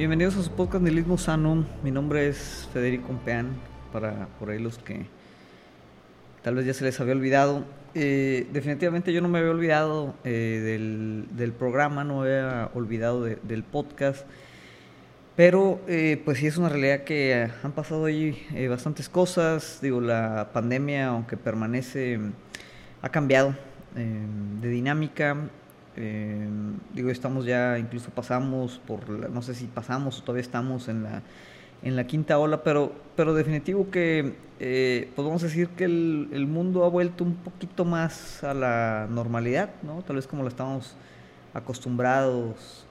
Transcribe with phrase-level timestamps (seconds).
[0.00, 1.66] Bienvenidos a su podcast Nihilismo Sano.
[1.82, 3.50] Mi nombre es Federico Peán,
[3.92, 5.04] para por ahí los que
[6.42, 7.66] tal vez ya se les había olvidado.
[7.94, 13.62] Eh, definitivamente yo no me había olvidado eh, del, programa, no me había olvidado del
[13.62, 14.26] podcast.
[15.36, 19.80] Pero eh, pues sí es una realidad que han pasado ahí bastantes cosas.
[19.82, 22.18] Digo, la pandemia, aunque permanece,
[23.02, 23.54] ha cambiado
[23.94, 25.36] de dinámica.
[25.96, 31.22] Digo, estamos ya, incluso pasamos por, no sé si pasamos o todavía estamos en la
[31.82, 36.88] en la quinta ola, pero, pero definitivo que eh, podemos decir que el, mundo ha
[36.88, 40.02] vuelto un poquito más a la normalidad, ¿no?
[40.02, 40.94] Tal vez como lo estamos
[41.54, 42.86] acostumbrados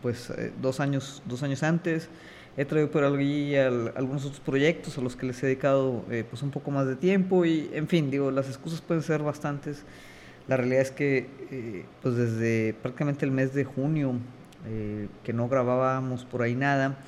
[0.00, 2.08] pues eh, dos años dos años antes
[2.56, 6.42] he traído por allí algunos otros proyectos a los que les he dedicado eh, pues
[6.42, 9.84] un poco más de tiempo y en fin digo las excusas pueden ser bastantes
[10.50, 14.12] la realidad es que eh, pues desde prácticamente el mes de junio
[15.24, 16.98] que no grabábamos por ahí nada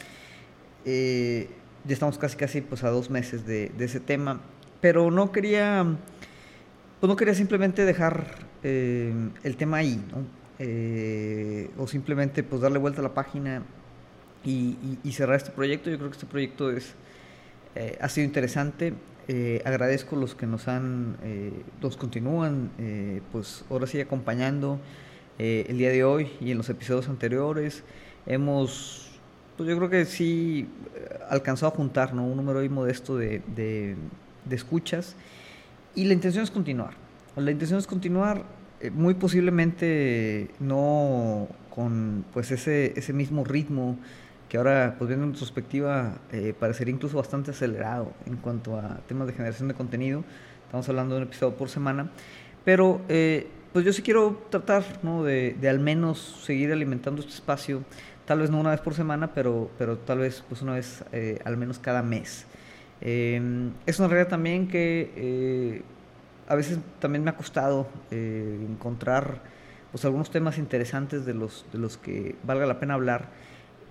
[0.84, 1.48] eh,
[1.84, 4.40] ya estamos casi casi pues a dos meses de, ese tema,
[4.80, 5.84] pero no quería,
[7.00, 8.26] pues no quería simplemente dejar
[8.62, 9.12] eh,
[9.42, 10.00] el tema ahí,
[10.58, 13.62] eh, o simplemente pues darle vuelta a la página
[14.44, 14.76] y,
[15.12, 15.90] cerrar este proyecto.
[15.90, 16.94] Yo creo que este proyecto es,
[18.00, 18.94] ha sido interesante.
[19.64, 21.16] Agradezco los que nos han,
[21.80, 22.70] nos continúan,
[23.30, 24.80] pues ahora sí acompañando
[25.38, 27.84] el día de hoy y en los episodios anteriores.
[28.26, 29.12] Hemos
[29.56, 33.96] pues yo creo que sí eh, alcanzó a juntar un número ahí modesto de, de,
[34.50, 35.14] escuchas
[35.94, 36.94] y la intención es continuar.
[37.36, 38.44] La intención es continuar
[38.80, 43.98] eh, muy posiblemente no con pues ese, ese mismo ritmo
[44.52, 49.26] que ahora pues viendo en retrospectiva eh, parecería incluso bastante acelerado en cuanto a temas
[49.26, 50.24] de generación de contenido.
[50.66, 52.10] Estamos hablando de un episodio por semana,
[52.62, 55.24] pero pues yo sí quiero tratar ¿no?
[55.24, 57.82] de, de al menos seguir alimentando este espacio
[58.26, 61.40] tal vez no una vez por semana, pero, pero tal vez pues una vez eh,
[61.44, 62.46] al menos cada mes.
[63.00, 65.82] Em, es una realidad también que eh,
[66.46, 69.40] a veces también me ha costado eh, encontrar
[69.90, 73.28] pues algunos temas interesantes de los, de los que valga la pena hablar,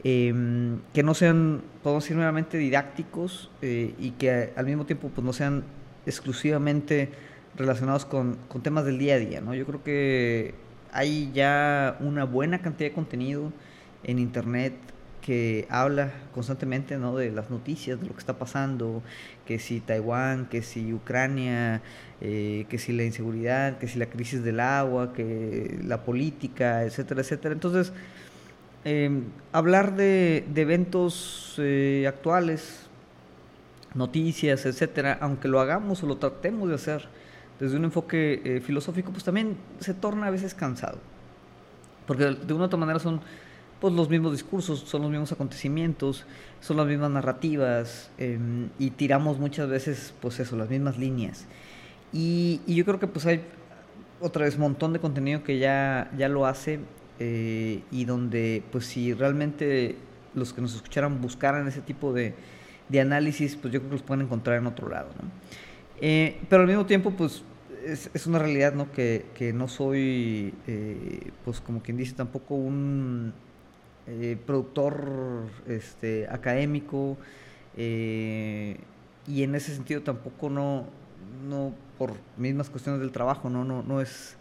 [0.04, 5.34] em, que no sean, podemos decir, meramente didácticos y que al mismo tiempo pues no
[5.34, 5.64] sean
[6.06, 7.10] exclusivamente
[7.56, 9.42] relacionados con, con temas del día a día.
[9.42, 9.54] ¿no?
[9.54, 10.56] Yo creo que
[10.92, 13.52] hay ya una buena cantidad de contenido
[14.04, 14.74] en internet
[15.22, 17.16] que habla constantemente ¿no?
[17.16, 19.04] de las noticias, de lo que está pasando,
[19.46, 21.82] que si Taiwán, que si Ucrania,
[22.22, 27.22] eh, que si la inseguridad, que si la crisis del agua, que la política, etcétera,
[27.22, 27.54] etcétera.
[27.54, 27.94] Entonces,
[28.84, 32.88] em, hablar de, eventos eh, actuales,
[33.94, 37.08] noticias, etcétera, aunque lo hagamos o lo tratemos de hacer
[37.60, 40.98] desde un enfoque eh, filosófico, pues también se torna a veces cansado.
[42.08, 43.22] Porque de una u otra manera son
[43.80, 46.26] pues los mismos discursos, son los mismos acontecimientos,
[46.60, 51.46] son las mismas narrativas em, y tiramos muchas veces pues eso, las mismas líneas.
[52.14, 53.42] Y, yo creo que pues hay
[54.20, 56.80] otra vez un montón de contenido que ya, ya lo hace
[57.20, 59.96] eh, y donde pues si realmente
[60.34, 62.34] los que nos escucharan buscaran ese tipo de,
[62.90, 65.10] de análisis, pues yo creo que los pueden encontrar en otro lado.
[66.00, 67.44] Eh, pero al mismo tiempo pues
[67.86, 68.92] es, una realidad ¿no?
[68.92, 73.34] Que, que no soy eh, pues como quien dice tampoco un
[74.46, 77.18] productor este, académico
[77.78, 80.86] y en ese sentido tampoco no,
[81.48, 84.36] no por mismas cuestiones del trabajo, no, no, no es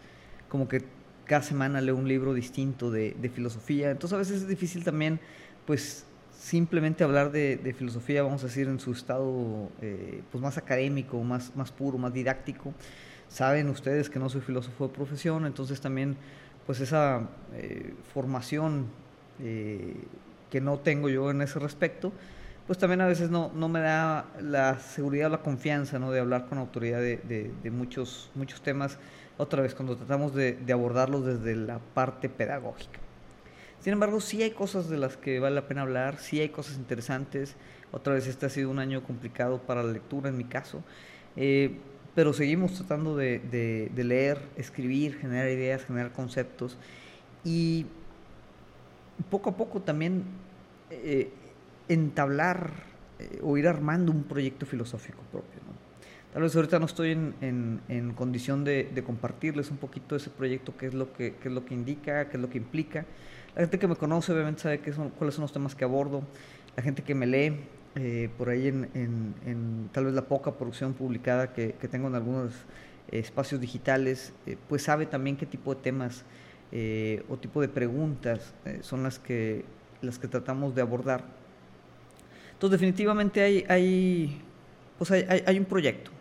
[0.49, 0.83] como que
[1.31, 5.17] cada semana leo un libro distinto de, filosofía, entonces a veces es difícil también
[5.65, 6.05] pues
[6.37, 11.55] simplemente hablar de, filosofía, vamos a decir, en su estado eh, pues más académico, más,
[11.55, 12.73] más puro, más didáctico.
[13.29, 16.17] Saben ustedes que no soy filósofo de profesión, entonces también
[16.65, 17.29] pues esa
[18.13, 18.87] formación
[19.39, 19.95] eh,
[20.49, 22.11] que no tengo yo en ese respecto,
[22.67, 26.11] pues también a veces no, no me da la seguridad o la confianza ¿no?
[26.11, 27.17] de hablar con autoridad de,
[27.63, 28.97] de, muchos, muchos temas,
[29.41, 32.99] otra vez cuando tratamos de, abordarlos desde la parte pedagógica.
[33.79, 36.77] Sin embargo, sí hay cosas de las que vale la pena hablar, sí hay cosas
[36.77, 37.55] interesantes,
[37.91, 40.83] otra vez este ha sido un año complicado para la lectura en mi caso,
[41.35, 41.77] eh,
[42.13, 43.39] pero seguimos tratando de,
[43.91, 46.77] de leer, escribir, generar ideas, generar conceptos
[47.43, 47.87] y
[49.29, 50.23] poco a poco también
[50.91, 51.31] eh,
[51.87, 52.71] entablar
[53.19, 55.60] eh, o ir armando un proyecto filosófico propio.
[56.33, 60.77] Tal vez ahorita no estoy en, en, condición de, de, compartirles un poquito ese proyecto,
[60.77, 63.05] qué es, lo que, qué es lo que indica, qué es lo que implica.
[63.53, 66.23] La gente que me conoce obviamente sabe qué son, cuáles son los temas que abordo.
[66.77, 67.59] La gente que me lee,
[67.95, 72.15] eh, por ahí en, en, tal vez la poca producción publicada que, que tengo en
[72.15, 72.53] algunos
[73.11, 74.31] espacios digitales,
[74.69, 76.23] pues sabe también qué tipo de temas
[76.71, 79.65] eh, o tipo de preguntas eh, son las que,
[80.01, 81.25] las que tratamos de abordar.
[82.53, 84.41] Entonces definitivamente hay, hay,
[84.97, 86.11] pues hay, un proyecto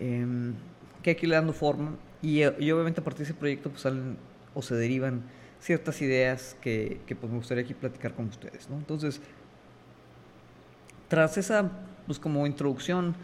[0.00, 0.54] em,
[1.02, 4.16] que hay que ir dando forma y, obviamente a partir de ese proyecto pues salen
[4.54, 5.22] o se derivan
[5.60, 8.68] ciertas ideas que, que pues me gustaría aquí platicar con ustedes.
[8.68, 8.76] ¿no?
[8.76, 9.20] Entonces,
[11.08, 11.70] tras esa
[12.06, 13.14] pues como introducción,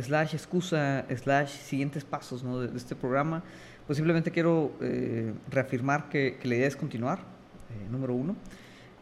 [0.00, 2.60] slash excusa, slash siguientes pasos ¿no?
[2.60, 3.42] de, este programa,
[3.86, 8.36] pues simplemente quiero eh, reafirmar que, la idea es continuar, eh, número uno.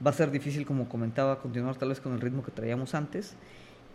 [0.05, 3.37] Va a ser difícil, como comentaba, continuar tal vez con el ritmo que traíamos antes.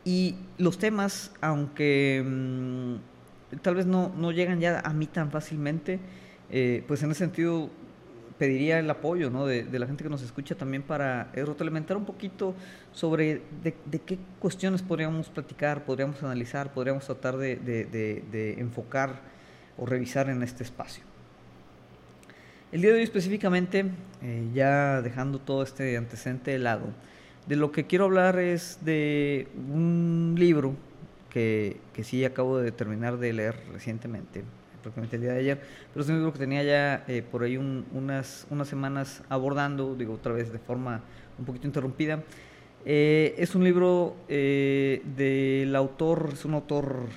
[0.06, 2.96] Y los temas, aunque mm,
[3.62, 6.00] tal vez no, no, llegan ya a mí tan fácilmente,
[6.50, 7.70] eh, pues en ese sentido
[8.38, 9.46] pediría el apoyo ¿no?
[9.46, 12.56] de, la gente que nos escucha también para eh, un poquito
[12.94, 19.22] sobre de, qué cuestiones podríamos platicar, podríamos analizar, podríamos tratar de, enfocar
[19.78, 21.04] o revisar en este espacio.
[22.72, 23.86] El día de hoy específicamente,
[24.22, 26.88] eh, ya dejando todo este antecedente de lado,
[27.48, 30.76] de lo que quiero hablar es de un libro
[31.30, 34.44] que, que sí acabo de terminar de leer recientemente,
[35.12, 35.62] el día de ayer,
[35.94, 40.14] pero es un libro que tenía ya eh, por ahí unas, unas semanas abordando, digo
[40.14, 41.02] otra vez de forma
[41.38, 42.24] un poquito interrumpida.
[42.86, 47.10] Eh, es un libro eh, del autor, es un autor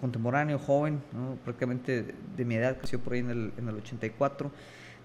[0.00, 1.00] contemporáneo, joven,
[1.44, 4.50] prácticamente de mi edad, creció por ahí en el, en el 84.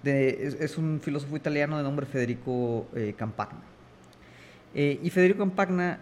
[0.04, 2.86] De, es, un filósofo italiano de nombre Federico
[3.18, 3.62] Campagna.
[4.76, 6.02] y Federico Campagna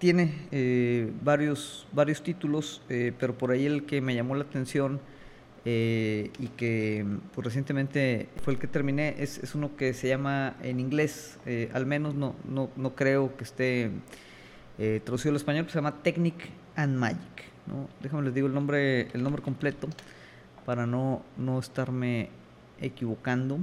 [0.00, 4.98] tiene eh, varios, varios títulos, eh, pero por ahí el que me llamó la atención
[5.66, 7.04] eh, y que
[7.34, 11.38] pues, recientemente fue el que terminé es, es uno que se llama en inglés,
[11.74, 13.90] al menos no, no, no, creo que esté
[15.04, 17.44] traducido al español, se llama Technic and Magic.
[17.66, 17.86] ¿no?
[18.02, 19.86] Déjame les digo el nombre, el nombre completo
[20.64, 22.30] para no, no estarme
[22.80, 23.58] equivocando.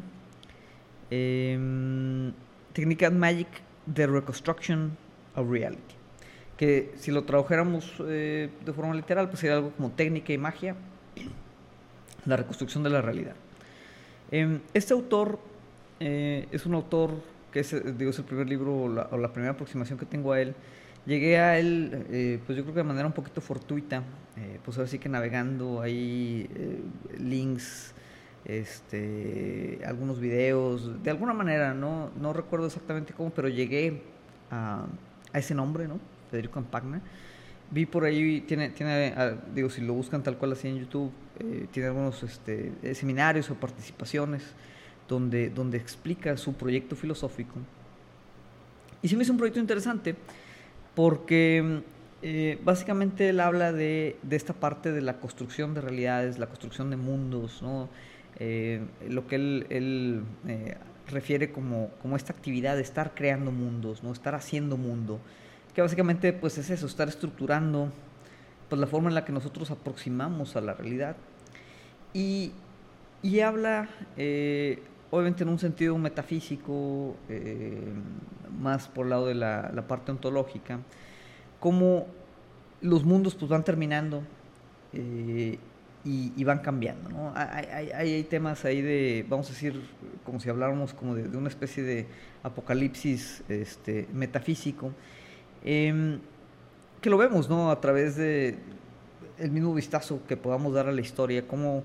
[1.10, 2.32] Em,
[2.74, 3.48] Technic and Magic,
[3.92, 4.96] The Reconstruction
[5.36, 5.97] of Reality
[6.58, 10.76] que si lo tradujéramos eh, de forma literal, pues sería algo como técnica y magia,
[12.26, 13.36] la reconstrucción de la realidad.
[14.32, 15.40] Em, este autor
[16.00, 17.12] eh, es un autor
[17.52, 20.56] que es, digo, es el primer libro o la, primera aproximación que tengo a él.
[21.06, 24.04] Llegué a él, eh, pues yo creo que de manera un poquito fortuita,
[24.66, 26.48] pues ahora sí que navegando ahí
[27.18, 27.94] links,
[28.44, 34.02] este, algunos videos, de alguna manera, no, no recuerdo exactamente cómo, pero llegué
[34.52, 34.86] a,
[35.32, 36.00] a ese nombre, ¿no?
[36.30, 37.02] Federico Campagna.
[37.70, 41.12] Vi por ahí, tiene, tiene ah, digo, si lo buscan tal cual así en YouTube,
[41.40, 44.44] eh, tiene algunos este, eh, seminarios o participaciones
[45.08, 47.56] donde, donde explica su proyecto filosófico.
[49.02, 50.16] Y sí me hizo un proyecto interesante
[50.96, 51.82] porque
[52.22, 56.90] eh, básicamente él habla de, de, esta parte de la construcción de realidades, la construcción
[56.90, 57.90] de mundos, ¿no?
[59.10, 60.22] lo que él, él
[61.08, 64.12] refiere como, como esta actividad de estar creando mundos, ¿no?
[64.12, 65.20] estar haciendo mundo
[65.78, 67.92] que básicamente pues es eso, estar estructurando
[68.68, 71.16] pues la forma en la que nosotros aproximamos a la realidad.
[72.16, 72.52] Y,
[73.22, 73.88] y habla,
[74.18, 74.82] eh,
[75.12, 77.80] obviamente en un sentido metafísico, eh,
[78.60, 80.80] más por el lado de la, parte ontológica,
[81.60, 82.08] cómo
[82.82, 84.24] los mundos pues van terminando
[84.94, 85.60] eh,
[86.04, 87.08] y, van cambiando.
[87.12, 87.34] ¿no?
[87.36, 89.80] Hay, hay, hay, temas ahí de, vamos a decir,
[90.26, 92.08] como si habláramos como de, de una especie de
[92.42, 94.92] apocalipsis este, metafísico,
[95.64, 96.20] Em,
[97.02, 97.72] que lo vemos, ¿no?
[97.72, 98.58] A través de
[99.38, 101.84] el mismo vistazo que podamos dar a la historia, como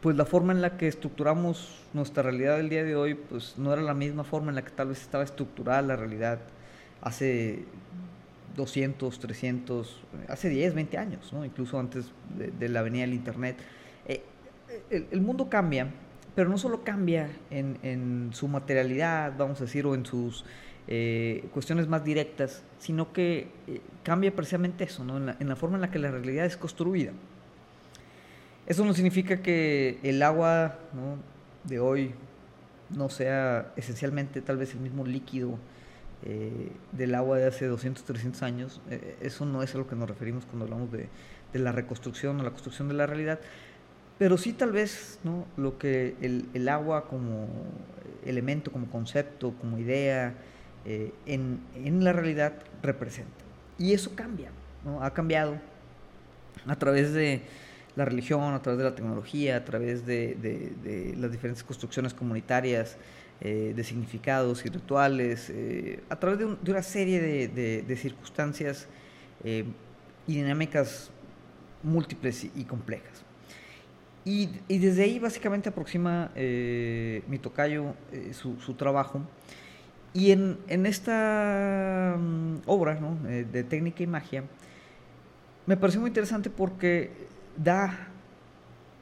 [0.00, 3.72] pues la forma en la que estructuramos nuestra realidad del día de hoy, pues no
[3.72, 6.38] era la misma forma en la que tal vez estaba estructurada la realidad
[7.00, 7.64] hace
[8.56, 11.44] 200, 300, hace 10, 20 años, ¿no?
[11.44, 13.56] incluso antes de, la venida del Internet.
[14.06, 14.22] Eh,
[14.90, 15.88] el, mundo cambia,
[16.34, 20.44] pero no solo cambia en, en, su materialidad, vamos a decir, o en sus
[20.88, 25.16] eh, cuestiones más directas, sino que eh, cambia precisamente eso, ¿no?
[25.16, 27.10] en, la, forma en la que la realidad es construida.
[28.66, 30.78] Eso no significa que el agua
[31.64, 32.14] de hoy
[32.90, 35.58] no sea esencialmente tal vez el mismo líquido
[36.24, 38.80] eh, del agua de hace 200, 300 años.
[39.20, 41.08] eso no es a lo que nos referimos cuando hablamos de,
[41.52, 43.40] de, la reconstrucción o la construcción de la realidad.
[44.18, 45.46] Pero sí tal vez ¿no?
[45.56, 47.48] lo que el, el agua como
[48.24, 50.34] elemento, como concepto, como idea,
[50.86, 53.44] eh, en, la realidad representa.
[53.78, 54.50] Y eso cambia,
[55.00, 55.58] ha cambiado
[56.66, 57.42] a través de
[57.94, 62.96] la religión, a través de la tecnología, a través de, las diferentes construcciones comunitarias,
[63.42, 68.88] eh, de significados y rituales, eh, a través de, una serie de, circunstancias
[69.44, 69.64] y
[70.26, 71.10] dinámicas
[71.82, 73.24] múltiples y, complejas.
[74.24, 79.22] Y, desde ahí básicamente aproxima eh, mi tocayo eh, su, trabajo.
[80.16, 84.44] Y en, esta mm, obra eh, de técnica y magia,
[85.66, 87.10] me pareció muy interesante porque
[87.54, 88.08] da,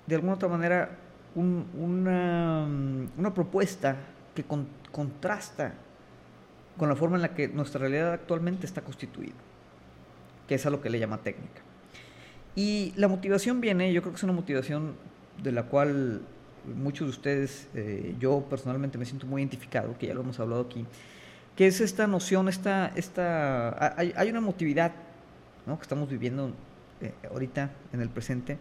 [0.08, 0.90] de alguna otra manera,
[1.36, 3.96] una, mm, una, propuesta
[4.34, 4.44] que
[4.90, 5.74] contrasta
[6.76, 9.34] con la forma en la que nuestra realidad actualmente está constituida,
[10.48, 11.62] que es a lo que le llama técnica.
[12.56, 14.96] Y la motivación viene, yo creo que es una motivación
[15.40, 16.22] de la cual
[16.66, 20.62] muchos de ustedes, eh, yo personalmente me siento muy identificado, que ya lo hemos hablado
[20.62, 20.84] aquí,
[21.56, 24.92] que es esta noción, esta, esta hay, hay una emotividad
[25.66, 25.76] ¿no?
[25.76, 26.52] que estamos viviendo
[27.00, 28.58] eh, ahorita en el presente,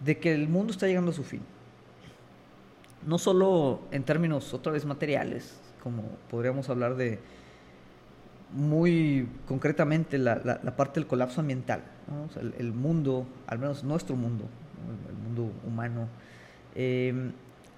[0.00, 1.42] de que el mundo está llegando a su fin.
[3.06, 7.18] No solo en términos otra vez materiales, como podríamos hablar de
[8.52, 11.82] muy concretamente la, la, parte del colapso ambiental,
[12.58, 14.44] el, mundo, al menos nuestro mundo,
[15.08, 16.08] el mundo humano,
[16.74, 17.32] em,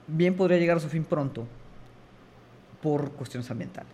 [0.07, 1.47] bien podría llegar a su fin pronto
[2.83, 3.93] por cuestiones ambientales.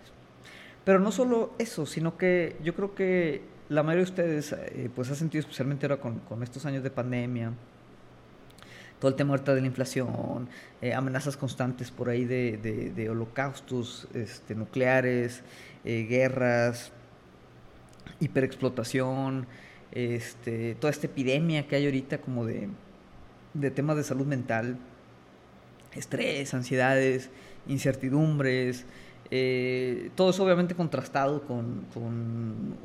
[0.84, 5.10] Pero no solo eso, sino que yo creo que la mayoría de ustedes eh, pues
[5.10, 7.52] ha sentido especialmente ahora con, con, estos años de pandemia,
[8.98, 10.48] todo el tema de la inflación,
[10.80, 15.42] eh, amenazas constantes por ahí de, de, holocaustos este, nucleares,
[15.84, 16.92] eh, guerras,
[18.20, 19.46] hiperexplotación,
[19.90, 22.68] este, toda esta epidemia que hay ahorita como de,
[23.54, 24.78] de temas de salud mental,
[25.94, 27.30] estrés, ansiedades,
[27.66, 28.86] incertidumbres,
[29.34, 31.86] eh, todo eso obviamente contrastado con,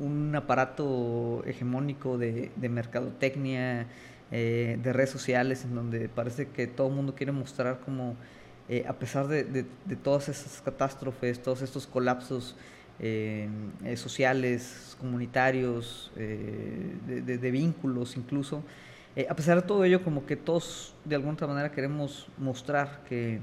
[0.00, 3.86] un aparato hegemónico de, mercadotecnia,
[4.32, 8.16] eh, de redes sociales, en donde parece que todo el mundo quiere mostrar como,
[8.70, 9.66] eh, a pesar de,
[10.02, 12.56] todas esas catástrofes, todos estos colapsos
[13.96, 18.64] sociales, comunitarios, de, vínculos incluso,
[19.18, 23.00] eh, a pesar de todo ello, como que todos de alguna otra manera queremos mostrar
[23.08, 23.40] que,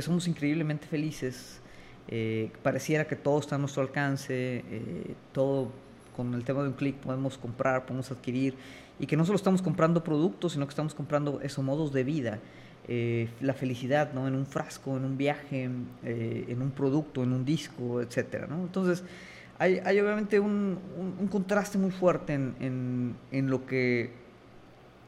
[0.00, 1.60] somos increíblemente felices.
[2.08, 5.70] Eh, pareciera que todo está a nuestro alcance, eh, todo
[6.16, 8.54] con el tema de un clic podemos comprar, podemos adquirir,
[8.98, 12.38] y que no solo estamos comprando productos, sino que estamos comprando esos modos de vida.
[13.40, 14.26] la felicidad ¿no?
[14.26, 18.46] en un frasco, en un viaje, en un producto, en un disco, etc.
[18.48, 18.62] ¿no?
[18.62, 19.04] Entonces,
[19.58, 20.78] hay, obviamente un,
[21.20, 24.25] un, contraste muy fuerte en, en lo que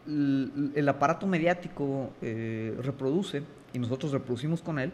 [0.08, 4.92] el aparato mediático eh, reproduce y nosotros reproducimos con él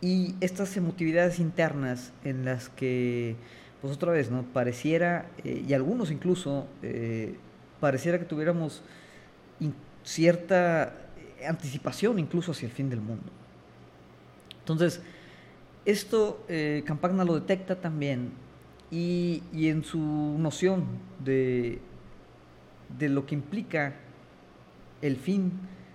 [0.00, 3.34] y estas emotividades internas en las que
[3.80, 7.34] pues otra vez no pareciera eh, y algunos incluso eh,
[7.80, 8.82] pareciera que tuviéramos
[10.04, 10.94] cierta
[11.46, 13.30] anticipación incluso hacia el fin del mundo.
[14.60, 15.02] Entonces
[15.84, 16.46] esto
[16.84, 18.30] Campagna lo detecta también
[18.90, 20.84] y, y en su noción
[21.24, 21.80] de,
[22.98, 23.94] de lo que implica
[25.02, 25.52] el fin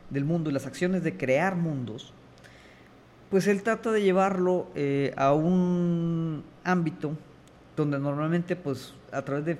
[0.09, 2.13] del mundo y las acciones de crear mundos,
[3.29, 7.17] pues él trata de llevarlo eh, a un ámbito
[7.75, 9.57] donde normalmente, pues, a través de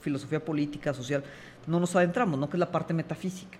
[0.00, 1.24] filosofía política, social,
[1.66, 2.48] no nos adentramos, ¿no?
[2.48, 3.58] Que es la parte metafísica,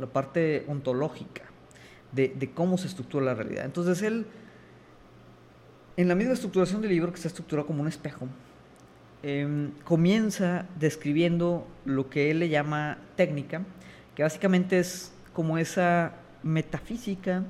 [0.00, 1.42] la parte ontológica
[2.12, 3.64] de, cómo se estructura la realidad.
[3.64, 4.26] Entonces él,
[5.96, 8.28] en la misma estructuración del libro, que está estructurado como un espejo,
[9.22, 13.62] em, comienza describiendo lo que él le llama técnica,
[14.16, 17.44] que básicamente es como esa metafísica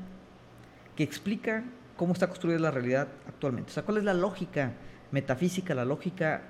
[0.96, 1.62] que explica
[1.96, 3.70] cómo está construida la realidad actualmente.
[3.70, 4.72] O sea, cuál es la lógica
[5.12, 6.42] metafísica, la lógica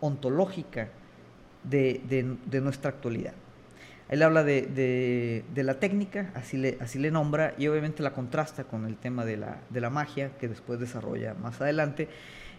[0.00, 0.88] ontológica
[1.62, 3.34] de, nuestra actualidad.
[4.08, 8.86] Él habla de, la técnica, así le, así le nombra, y obviamente la contrasta con
[8.86, 12.08] el tema de la, magia, que después desarrolla más adelante.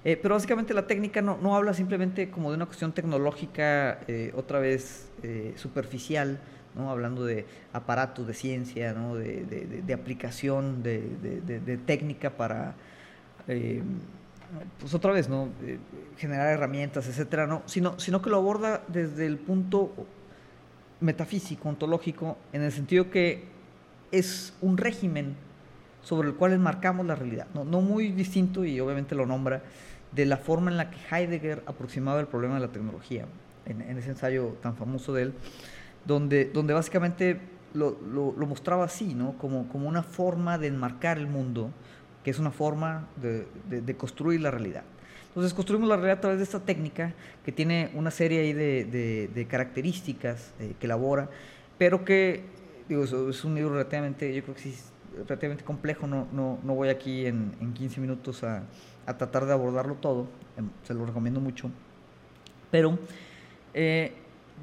[0.05, 4.59] Eh, pero básicamente la técnica no, habla simplemente como de una cuestión tecnológica, eh, otra
[4.59, 6.39] vez eh, superficial,
[6.77, 12.75] hablando de aparatos de ciencia, de, aplicación, de, técnica para,
[13.47, 13.81] eh,
[14.79, 15.49] pues otra vez, ¿no?
[15.63, 15.79] Eh,
[16.17, 17.63] generar herramientas, etcétera, ¿no?
[17.65, 19.93] Sino que lo aborda desde el punto
[20.99, 23.43] metafísico, ontológico, en el sentido que
[24.11, 25.35] es un régimen
[26.01, 29.63] sobre el cual enmarcamos la realidad, no, muy distinto, y obviamente lo nombra,
[30.11, 33.25] de la forma en la que Heidegger aproximaba el problema de la tecnología,
[33.65, 35.33] en ese ensayo tan famoso de él,
[36.05, 37.39] donde, donde básicamente
[37.73, 39.37] lo, lo, mostraba así, ¿no?
[39.37, 41.71] Como, como una forma de enmarcar el mundo,
[42.23, 44.83] que es una forma de, de, construir la realidad.
[45.27, 49.29] Entonces construimos la realidad a través de esta técnica que tiene una serie ahí de,
[49.33, 51.29] de características eh, que elabora,
[51.77, 52.55] pero que
[52.87, 54.75] digo, es un libro relativamente, yo creo que sí,
[55.27, 58.63] relativamente complejo, no, no, no voy aquí en, en 15 minutos a,
[59.05, 61.69] a, tratar de abordarlo todo, em, se lo recomiendo mucho,
[62.71, 62.97] pero
[63.73, 64.13] eh,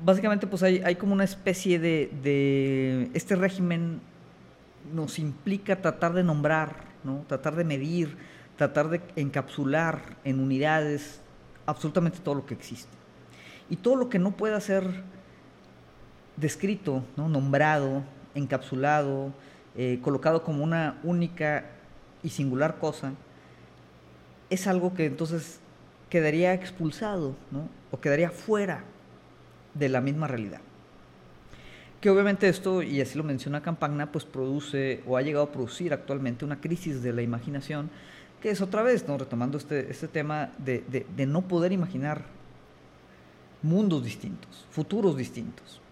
[0.05, 4.01] básicamente pues hay, hay como una especie de, este régimen
[4.93, 7.25] nos implica tratar de nombrar, ¿no?
[7.29, 8.17] tratar de medir,
[8.57, 11.21] tratar de encapsular en unidades
[11.67, 12.91] absolutamente todo lo que existe.
[13.71, 14.85] Y todo lo que no pueda ser
[16.37, 17.29] descrito, ¿no?
[17.29, 18.03] nombrado,
[18.35, 19.33] encapsulado,
[19.77, 21.67] eh, colocado como una única
[22.23, 23.13] y singular cosa,
[24.51, 25.61] es algo que entonces
[26.11, 27.69] quedaría expulsado ¿no?
[27.91, 28.85] o quedaría fuera
[29.75, 30.61] de la misma realidad.
[32.01, 35.93] Que obviamente esto, y así lo menciona Campagna, pues produce o ha llegado a producir
[35.93, 37.91] actualmente una crisis de la imaginación,
[38.41, 39.17] que es otra vez, ¿no?
[39.19, 40.83] retomando este, este tema de,
[41.17, 42.25] de no poder imaginar
[43.63, 45.83] mundos distintos, futuros distintos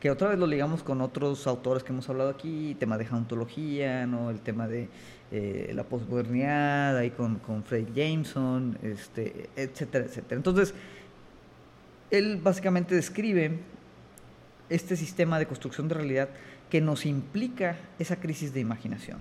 [0.00, 4.06] que otra vez lo ligamos con otros autores que hemos hablado aquí, tema de jauntología,
[4.06, 4.30] ¿no?
[4.30, 4.88] el tema de
[5.30, 10.36] eh, la posmodernidad, ahí con, con Fred Jameson, este, etcétera, etcétera.
[10.36, 10.74] Entonces,
[12.10, 13.58] él básicamente describe
[14.68, 16.28] este sistema de construcción de realidad
[16.68, 19.18] que nos implica esa crisis de imaginación.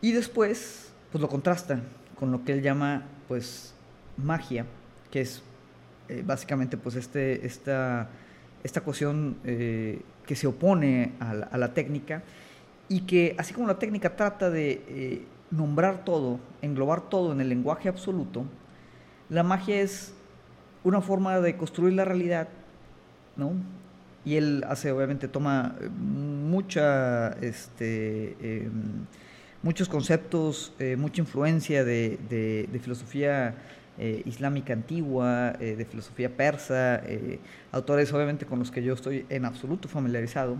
[0.00, 1.80] Y después, pues lo contrasta
[2.18, 3.74] con lo que él llama, pues,
[4.16, 4.66] magia,
[5.10, 5.42] que es
[6.08, 8.08] eh, básicamente, pues, este, esta
[8.62, 12.22] esta cuestión eh, que se opone a la, técnica
[12.88, 17.48] y que así como la técnica trata de eh, nombrar todo, englobar todo en el
[17.48, 18.44] lenguaje absoluto,
[19.28, 20.14] la magia es
[20.84, 22.48] una forma de construir la realidad,
[23.36, 23.52] ¿no?
[24.24, 29.06] Y él hace, obviamente, toma eh, mucha, este, em,
[29.62, 33.54] muchos conceptos, mucha influencia de, de filosofía
[33.98, 37.38] eh, islámica antigua, eh, de filosofía persa, eh,
[37.72, 40.56] autores obviamente con los que yo estoy en absoluto familiarizado,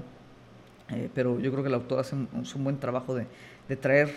[1.14, 3.26] pero yo creo que el autor hace un, buen trabajo de,
[3.76, 4.11] traer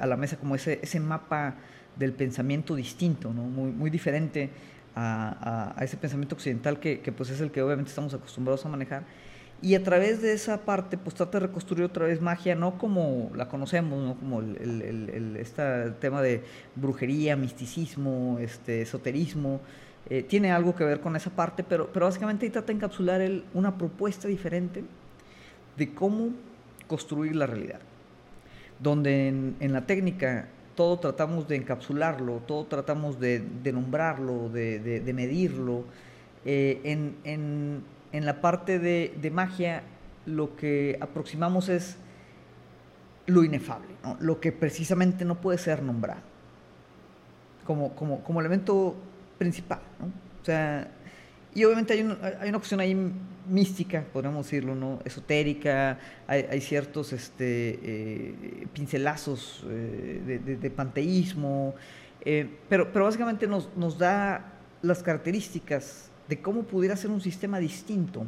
[0.00, 1.56] a la mesa como ese, ese mapa
[1.94, 3.42] del pensamiento distinto, ¿no?
[3.42, 4.48] muy diferente
[4.94, 9.04] a, ese pensamiento occidental que, que pues es el que obviamente estamos acostumbrados a manejar.
[9.62, 13.30] Y a través de esa parte pues trata de reconstruir otra vez magia no como
[13.34, 16.42] la conocemos no como el, este tema de
[16.76, 19.60] brujería misticismo este esoterismo
[20.08, 23.20] eh, tiene algo que ver con esa parte pero pero básicamente trata de encapsular
[23.52, 24.82] una propuesta diferente
[25.76, 26.30] de cómo
[26.90, 27.80] construir la realidad.
[28.80, 30.48] Donde en, la técnica
[30.80, 35.84] todo tratamos de encapsularlo todo tratamos de, nombrarlo de, medirlo
[36.46, 39.82] eh, en en la parte de, magia
[40.26, 41.96] lo que aproximamos es
[43.26, 43.88] lo inefable,
[44.20, 46.22] lo que precisamente no puede ser nombrado
[47.64, 48.96] como, como, como elemento
[49.38, 49.80] principal.
[50.42, 50.90] O sea,
[51.54, 52.00] y obviamente hay,
[52.40, 52.96] hay, una cuestión ahí
[53.48, 55.00] mística, podríamos decirlo, ¿no?
[55.04, 61.74] esotérica, hay, ciertos este, eh, pincelazos eh, de, panteísmo,
[62.24, 67.58] eh, pero, pero básicamente nos, nos da las características de cómo pudiera ser un sistema
[67.58, 68.24] distinto,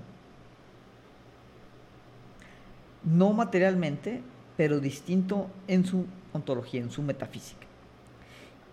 [3.04, 4.20] no materialmente,
[4.56, 7.66] pero distinto en su ontología, en su metafísica.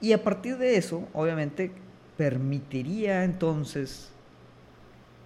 [0.02, 1.72] Y a partir de eso, obviamente,
[2.18, 4.12] permitiría entonces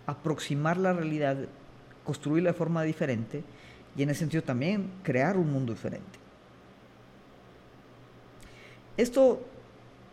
[0.06, 1.38] aproximar la realidad,
[2.04, 3.44] construirla de forma diferente
[3.96, 6.20] y en ese sentido también crear un mundo diferente.
[8.98, 9.42] Esto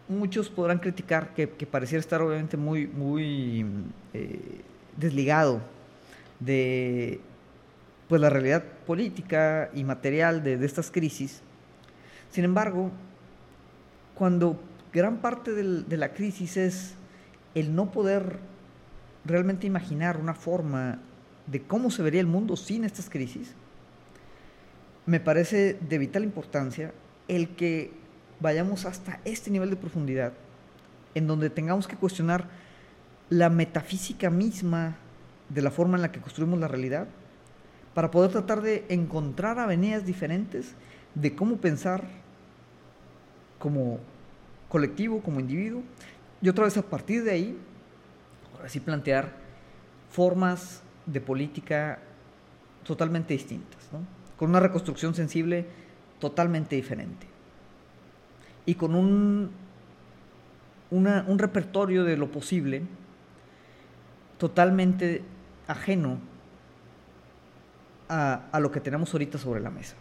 [0.08, 3.64] muchos podrán criticar que, pareciera estar obviamente muy, muy
[4.12, 4.60] eh,
[4.96, 5.60] desligado
[6.40, 7.20] de
[8.08, 11.42] pues, la realidad política y material de, estas crisis.
[12.30, 12.90] Sin embargo,
[14.14, 14.58] cuando
[14.92, 16.94] gran parte de la crisis es
[17.54, 18.38] el no poder
[19.24, 20.98] realmente imaginar una forma
[21.46, 23.54] de cómo se vería el mundo sin estas crisis,
[25.06, 26.92] me parece de vital importancia
[27.28, 27.92] el que
[28.40, 30.32] vayamos hasta este nivel de profundidad,
[31.14, 32.48] en donde tengamos que cuestionar
[33.28, 34.96] la metafísica misma
[35.48, 37.08] de la forma en la que construimos la realidad,
[37.94, 40.74] para poder tratar de encontrar avenidas diferentes
[41.14, 42.04] de cómo pensar
[43.58, 43.98] como
[44.68, 45.82] colectivo, como individuo,
[46.40, 47.58] y otra vez a partir de ahí,
[48.60, 49.32] ahora sí plantear
[50.10, 51.98] formas de política
[52.84, 53.88] totalmente distintas,
[54.36, 55.66] con una reconstrucción sensible
[56.18, 57.26] totalmente diferente
[58.66, 59.50] y con un,
[60.90, 62.82] un repertorio de lo posible
[64.36, 65.22] totalmente
[65.66, 66.18] ajeno
[68.10, 69.96] a, a lo que tenemos ahorita sobre la mesa.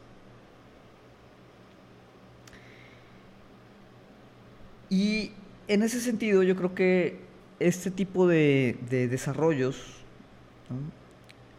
[4.89, 5.32] Y
[5.69, 7.29] en ese sentido yo creo que
[7.60, 9.78] este tipo de, de desarrollos,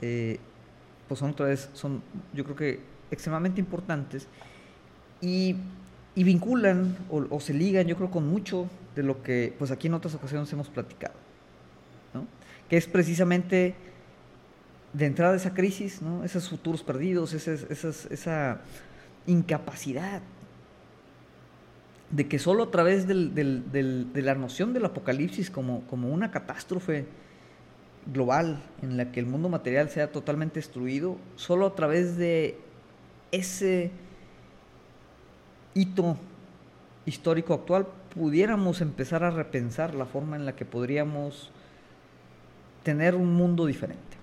[0.00, 0.38] eh,
[1.08, 4.26] pues son otra vez, son yo creo que extremadamente importantes
[5.20, 5.56] y
[6.14, 10.14] vinculan o, se ligan, yo creo, con mucho de lo que pues aquí en otras
[10.14, 11.14] ocasiones hemos platicado,
[12.14, 12.26] ¿no?
[12.68, 13.74] que es precisamente
[14.92, 18.60] de entrada esa crisis, esos futuros perdidos, esa
[19.26, 20.22] incapacidad
[22.10, 27.06] de que solo a través de la noción del apocalipsis como, como una catástrofe
[28.12, 32.58] global en la que el mundo material sea totalmente destruido, solo a través de
[33.30, 33.92] ese
[35.74, 36.16] hito
[37.06, 41.52] histórico actual pudiéramos empezar a repensar la forma en la que podríamos
[42.82, 44.16] tener un mundo diferente.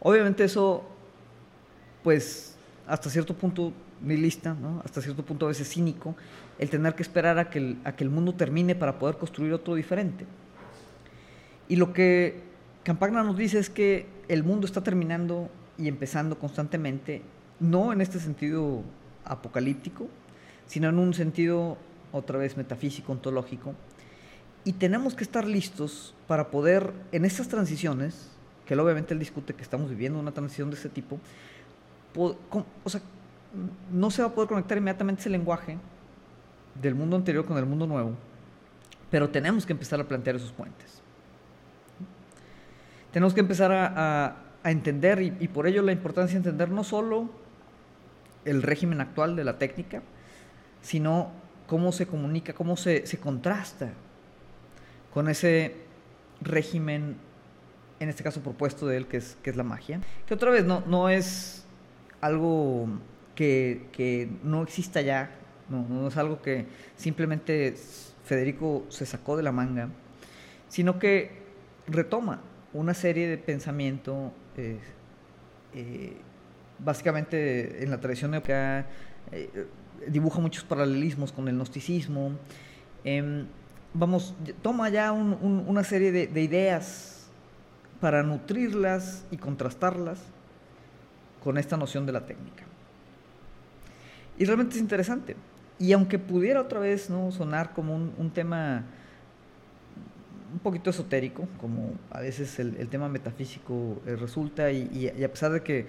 [0.00, 0.84] Obviamente eso,
[2.02, 2.56] pues,
[2.86, 4.82] hasta cierto punto nihilista, ¿no?
[4.84, 6.14] hasta cierto punto a veces cínico,
[6.58, 9.52] el tener que esperar a que el, a que el mundo termine para poder construir
[9.52, 10.26] otro diferente.
[11.68, 12.42] Y lo que
[12.82, 17.22] Campagna nos dice es que el mundo está terminando y empezando constantemente,
[17.60, 18.82] no en este sentido
[19.24, 20.08] apocalíptico,
[20.66, 21.78] sino en un sentido
[22.12, 23.74] otra vez metafísico, ontológico,
[24.64, 28.30] y tenemos que estar listos para poder, en estas transiciones,
[28.66, 31.18] que obviamente él discute que estamos viviendo una transición de ese tipo,
[32.16, 33.00] o sea,
[33.90, 35.78] no se va a poder conectar inmediatamente ese lenguaje
[36.80, 38.12] del mundo anterior con el mundo nuevo,
[39.10, 41.00] pero tenemos que empezar a plantear esos puentes.
[43.12, 47.28] Tenemos que empezar a, entender, y, y, por ello la importancia de entender no solo
[48.44, 50.02] el régimen actual de la técnica,
[50.80, 51.30] sino
[51.66, 53.90] cómo se comunica, cómo se, se contrasta
[55.12, 55.76] con ese
[56.40, 57.16] régimen,
[58.00, 60.64] en este caso propuesto de él, que es, que es la magia, que otra vez
[60.64, 61.64] no, no es
[62.20, 62.88] algo
[63.34, 65.30] que, no exista ya,
[65.68, 66.66] no, es algo que
[66.96, 67.74] simplemente
[68.24, 69.88] Federico se sacó de la manga,
[70.68, 71.42] sino que
[71.86, 72.40] retoma
[72.72, 74.78] una serie de pensamiento, eh,
[75.74, 76.16] eh,
[76.78, 78.86] básicamente en la tradición época,
[79.30, 79.66] eh,
[80.06, 82.32] dibuja muchos paralelismos con el gnosticismo,
[83.04, 83.46] em,
[83.94, 87.28] vamos, toma ya una serie de, ideas
[88.00, 90.18] para nutrirlas y contrastarlas
[91.44, 92.64] con esta noción de la técnica.
[94.38, 95.36] Y realmente es interesante.
[95.78, 97.32] Y aunque pudiera otra vez ¿no?
[97.32, 98.84] sonar como un, tema
[100.52, 105.62] un poquito esotérico, como a veces el, tema metafísico eh, resulta, y, a pesar de
[105.62, 105.86] que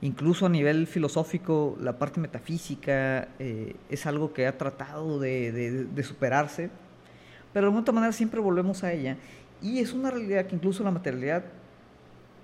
[0.00, 5.52] incluso a nivel filosófico la parte metafísica eh, es algo que ha tratado de,
[5.84, 6.70] de superarse,
[7.52, 9.16] pero de alguna manera siempre volvemos a ella.
[9.62, 11.44] Y es una realidad que incluso la materialidad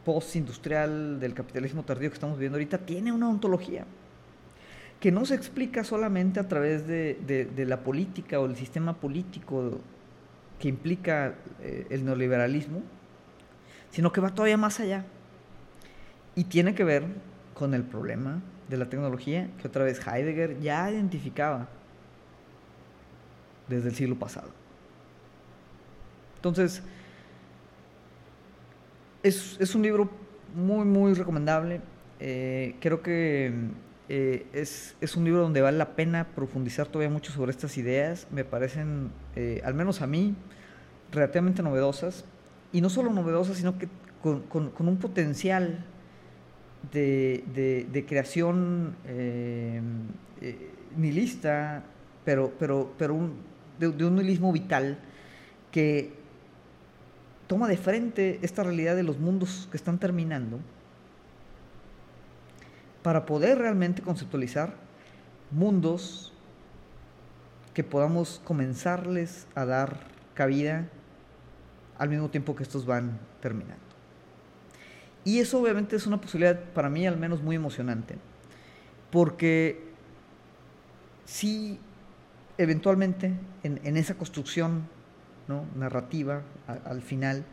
[0.05, 3.85] postindustrial del capitalismo tardío que estamos viviendo ahorita tiene una ontología
[5.01, 9.81] que no se explica solamente a través de, la política o el sistema político
[10.59, 12.83] que implica eh, el neoliberalismo,
[13.91, 15.07] sino que va todavía más allá.
[16.35, 17.05] Y tiene que ver
[17.55, 21.69] con el problema de la tecnología que otra vez Heidegger ya identificaba
[23.69, 24.51] desde el siglo pasado.
[26.37, 26.83] Entonces,
[29.23, 30.11] es, un libro
[30.55, 31.81] muy, muy recomendable.
[32.19, 33.53] Eh, creo que
[34.13, 38.27] eh, es, un libro donde vale la pena profundizar todavía mucho sobre estas ideas.
[38.33, 40.35] Me parecen, eh, al menos a mí,
[41.13, 42.25] relativamente novedosas.
[42.73, 43.87] Y no solo novedosas, sino que
[44.21, 45.85] con, un potencial
[46.91, 48.97] de, creación
[50.97, 51.85] nihilista,
[52.25, 53.31] pero, pero, pero
[53.79, 54.99] de, de un nihilismo vital
[55.71, 56.15] que
[57.47, 60.59] toma de frente esta realidad de los mundos que están terminando
[63.03, 64.75] para poder realmente conceptualizar
[65.51, 66.33] mundos
[67.75, 70.01] que podamos comenzarles a dar
[70.35, 70.89] cabida
[71.99, 73.83] al mismo tiempo que estos van terminando.
[75.25, 78.17] Y eso obviamente es una posibilidad para mí al menos muy emocionante,
[79.11, 79.85] porque
[81.25, 81.79] si
[82.59, 83.33] eventualmente
[83.63, 84.89] en esa construcción
[85.75, 86.43] narrativa
[86.85, 87.45] al final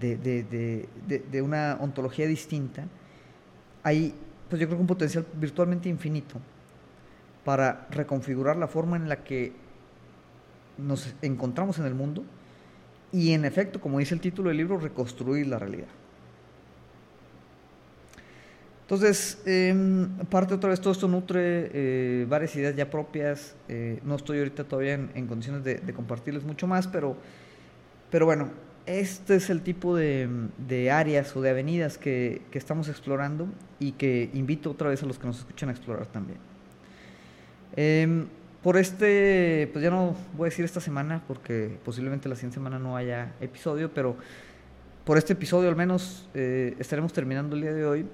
[0.00, 2.86] de, una ontología distinta,
[3.82, 4.14] hay,
[4.54, 6.36] pues yo creo que un potencial virtualmente infinito
[7.44, 9.52] para reconfigurar la forma en la que
[10.78, 12.22] nos encontramos en el mundo
[13.10, 15.88] y en efecto, como dice el título del libro, reconstruir la realidad.
[18.82, 23.56] Entonces, em, parte otra vez, todo esto nutre eh, varias ideas ya propias.
[23.68, 27.16] Eh, no estoy ahorita todavía en, condiciones de, compartirles mucho más, pero,
[28.08, 28.50] pero bueno,
[28.86, 34.70] este es el tipo de, áreas o de avenidas que, estamos explorando y que invito
[34.70, 36.38] otra vez a los que nos escuchan a explorar también.
[37.76, 38.26] Em,
[38.62, 42.78] por este, pues ya no voy a decir esta semana porque posiblemente la siguiente semana
[42.78, 44.16] no haya episodio, pero
[45.04, 48.06] por este episodio al menos eh, estaremos terminando el día de hoy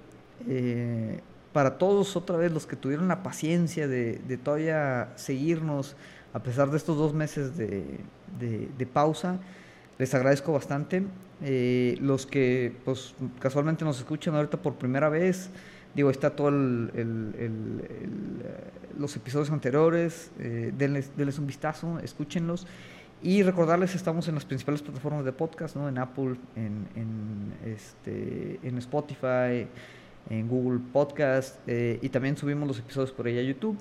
[0.49, 1.21] eh,
[1.53, 5.97] para todos otra vez los que tuvieron la paciencia de, todavía seguirnos
[6.33, 9.39] a pesar de estos dos meses de, pausa,
[10.01, 11.03] Les agradezco bastante.
[11.43, 15.51] Eh, los que pues casualmente nos escuchan ahorita por primera vez,
[15.95, 16.95] digo, está todo los
[19.15, 22.67] episodios anteriores, eh, denles, un vistazo, escúchenlos.
[23.23, 25.87] Y recordarles, estamos en las principales plataformas de podcast, ¿no?
[25.87, 29.67] En Apple, en, en, este, en Spotify,
[30.31, 33.77] en Google Podcast, eh, y también subimos los episodios por ahí a YouTube.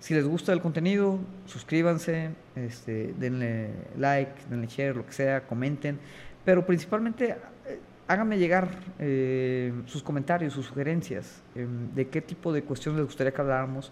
[0.00, 5.98] Si les gusta el contenido, suscríbanse, este, denle like, denle share, lo que sea, comenten,
[6.44, 12.62] pero principalmente eh, háganme llegar eh, sus comentarios, sus sugerencias, em, de qué tipo de
[12.62, 13.90] cuestiones les gustaría que habláramos,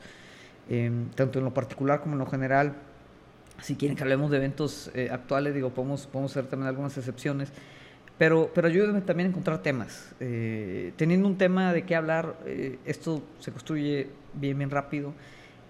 [0.68, 2.74] em, tanto en lo particular como en lo general.
[3.62, 7.50] Si quieren que hablemos de eventos eh, actuales, digo, podemos, podemos hacer también algunas excepciones.
[8.18, 10.14] Pero, pero ayúdenme también a encontrar temas.
[10.96, 12.36] teniendo un tema de qué hablar,
[12.84, 15.12] esto se construye bien, bien rápido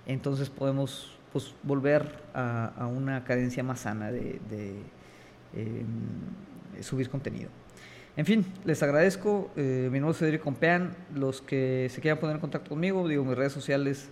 [0.07, 4.39] entonces podemos pues, volver a, una cadencia más sana de,
[5.55, 7.51] em, subir contenido.
[8.17, 9.51] En fin, les agradezco.
[9.57, 10.95] Eh, mi nombre es Federico Compeán.
[11.15, 14.09] Los que se quieran poner en contacto conmigo, digo, mis redes sociales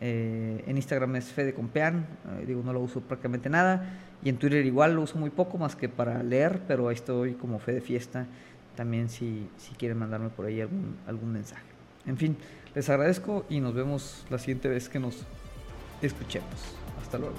[0.00, 2.06] eh, en Instagram es Fede Compeán.
[2.40, 4.00] Eh, digo, no lo uso prácticamente nada.
[4.24, 7.34] Y en Twitter igual lo uso muy poco, más que para leer, pero ahí estoy
[7.34, 8.26] como Fede Fiesta.
[8.74, 11.75] También si, si quieren mandarme por ahí algún, algún mensaje.
[12.06, 12.36] En fin,
[12.74, 15.16] les agradezco y nos vemos la siguiente vez que nos
[16.02, 16.48] escuchemos.
[17.00, 17.36] Hasta luego.